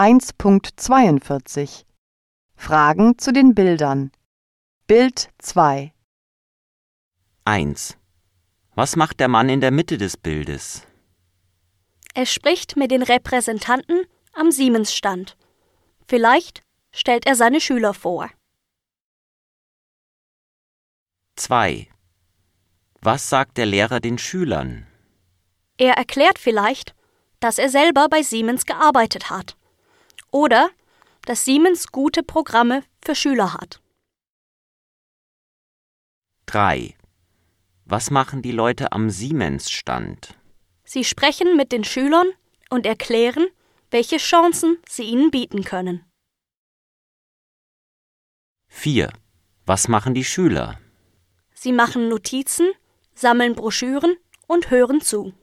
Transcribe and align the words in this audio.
1.42 0.00 1.84
Fragen 2.56 3.18
zu 3.18 3.34
den 3.34 3.54
Bildern 3.54 4.10
Bild 4.86 5.28
2 5.40 5.92
1. 7.44 7.98
Was 8.74 8.96
macht 8.96 9.20
der 9.20 9.28
Mann 9.28 9.50
in 9.50 9.60
der 9.60 9.70
Mitte 9.70 9.98
des 9.98 10.16
Bildes? 10.16 10.86
Er 12.14 12.24
spricht 12.24 12.78
mit 12.78 12.90
den 12.90 13.02
Repräsentanten 13.02 14.06
am 14.32 14.50
Siemensstand. 14.50 15.36
Vielleicht 16.08 16.62
stellt 16.92 17.26
er 17.26 17.36
seine 17.36 17.60
Schüler 17.60 17.92
vor. 17.92 18.30
2. 21.36 21.88
Was 23.02 23.28
sagt 23.28 23.58
der 23.58 23.66
Lehrer 23.66 24.00
den 24.00 24.16
Schülern? 24.16 24.86
Er 25.76 25.98
erklärt 25.98 26.38
vielleicht, 26.38 26.94
dass 27.38 27.58
er 27.58 27.68
selber 27.68 28.08
bei 28.08 28.22
Siemens 28.22 28.64
gearbeitet 28.64 29.28
hat. 29.28 29.58
Oder 30.30 30.70
dass 31.22 31.44
Siemens 31.44 31.92
gute 31.92 32.22
Programme 32.22 32.82
für 33.02 33.14
Schüler 33.14 33.54
hat. 33.54 33.80
3. 36.46 36.96
Was 37.84 38.10
machen 38.10 38.42
die 38.42 38.52
Leute 38.52 38.92
am 38.92 39.10
Siemens-Stand? 39.10 40.36
Sie 40.84 41.04
sprechen 41.04 41.56
mit 41.56 41.72
den 41.72 41.84
Schülern 41.84 42.28
und 42.70 42.86
erklären, 42.86 43.46
welche 43.90 44.16
Chancen 44.16 44.78
sie 44.88 45.04
ihnen 45.04 45.30
bieten 45.30 45.64
können. 45.64 46.04
4. 48.68 49.12
Was 49.66 49.88
machen 49.88 50.14
die 50.14 50.24
Schüler? 50.24 50.80
Sie 51.52 51.72
machen 51.72 52.08
Notizen, 52.08 52.70
sammeln 53.14 53.54
Broschüren 53.54 54.16
und 54.46 54.70
hören 54.70 55.00
zu. 55.00 55.34